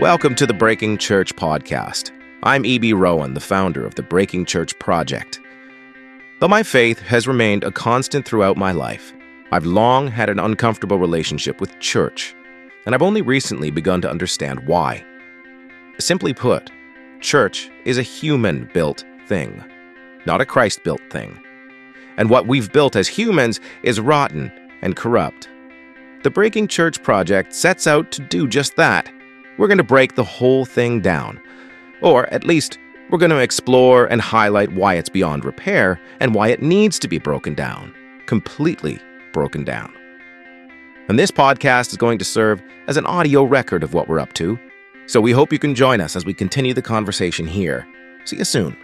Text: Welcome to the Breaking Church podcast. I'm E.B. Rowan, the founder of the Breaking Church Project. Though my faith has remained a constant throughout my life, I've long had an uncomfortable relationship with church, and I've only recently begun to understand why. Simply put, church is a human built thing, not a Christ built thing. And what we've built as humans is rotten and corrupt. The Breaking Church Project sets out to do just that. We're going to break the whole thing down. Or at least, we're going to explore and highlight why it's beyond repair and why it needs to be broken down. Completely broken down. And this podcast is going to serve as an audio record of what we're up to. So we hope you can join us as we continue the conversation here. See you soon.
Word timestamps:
Welcome 0.00 0.36
to 0.36 0.46
the 0.46 0.54
Breaking 0.54 0.96
Church 0.96 1.34
podcast. 1.34 2.12
I'm 2.44 2.64
E.B. 2.64 2.92
Rowan, 2.92 3.34
the 3.34 3.40
founder 3.40 3.84
of 3.84 3.96
the 3.96 4.02
Breaking 4.04 4.44
Church 4.44 4.78
Project. 4.78 5.40
Though 6.38 6.46
my 6.46 6.62
faith 6.62 7.00
has 7.00 7.26
remained 7.26 7.64
a 7.64 7.72
constant 7.72 8.24
throughout 8.24 8.56
my 8.56 8.70
life, 8.70 9.12
I've 9.50 9.66
long 9.66 10.06
had 10.06 10.28
an 10.28 10.38
uncomfortable 10.38 11.00
relationship 11.00 11.60
with 11.60 11.76
church, 11.80 12.32
and 12.86 12.94
I've 12.94 13.02
only 13.02 13.22
recently 13.22 13.72
begun 13.72 14.00
to 14.02 14.08
understand 14.08 14.68
why. 14.68 15.04
Simply 15.98 16.32
put, 16.32 16.70
church 17.18 17.68
is 17.84 17.98
a 17.98 18.02
human 18.02 18.70
built 18.72 19.04
thing, 19.26 19.64
not 20.26 20.40
a 20.40 20.46
Christ 20.46 20.84
built 20.84 21.02
thing. 21.10 21.36
And 22.18 22.30
what 22.30 22.46
we've 22.46 22.72
built 22.72 22.94
as 22.94 23.08
humans 23.08 23.58
is 23.82 23.98
rotten 23.98 24.52
and 24.80 24.94
corrupt. 24.94 25.48
The 26.22 26.30
Breaking 26.30 26.68
Church 26.68 27.02
Project 27.02 27.52
sets 27.52 27.88
out 27.88 28.12
to 28.12 28.22
do 28.22 28.46
just 28.46 28.76
that. 28.76 29.12
We're 29.58 29.68
going 29.68 29.78
to 29.78 29.84
break 29.84 30.14
the 30.14 30.24
whole 30.24 30.64
thing 30.64 31.00
down. 31.00 31.40
Or 32.00 32.32
at 32.32 32.44
least, 32.44 32.78
we're 33.10 33.18
going 33.18 33.30
to 33.30 33.38
explore 33.38 34.06
and 34.06 34.20
highlight 34.20 34.72
why 34.72 34.94
it's 34.94 35.08
beyond 35.08 35.44
repair 35.44 36.00
and 36.20 36.34
why 36.34 36.48
it 36.48 36.62
needs 36.62 36.98
to 37.00 37.08
be 37.08 37.18
broken 37.18 37.54
down. 37.54 37.94
Completely 38.26 39.00
broken 39.32 39.64
down. 39.64 39.92
And 41.08 41.18
this 41.18 41.30
podcast 41.30 41.90
is 41.90 41.96
going 41.96 42.18
to 42.18 42.24
serve 42.24 42.62
as 42.86 42.96
an 42.96 43.06
audio 43.06 43.42
record 43.42 43.82
of 43.82 43.94
what 43.94 44.08
we're 44.08 44.20
up 44.20 44.34
to. 44.34 44.58
So 45.06 45.20
we 45.20 45.32
hope 45.32 45.52
you 45.52 45.58
can 45.58 45.74
join 45.74 46.00
us 46.00 46.16
as 46.16 46.24
we 46.24 46.34
continue 46.34 46.74
the 46.74 46.82
conversation 46.82 47.46
here. 47.46 47.86
See 48.24 48.36
you 48.36 48.44
soon. 48.44 48.76